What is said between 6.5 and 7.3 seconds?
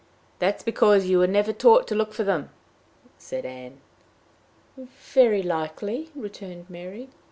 Mary.